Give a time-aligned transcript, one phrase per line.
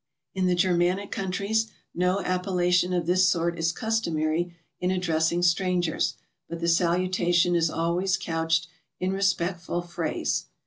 [0.33, 6.15] In the Germanic countries no appella tion of this sort is customary in addressing strangers,
[6.49, 8.65] but the salutation is always couched
[8.99, 10.45] in respectful phrase.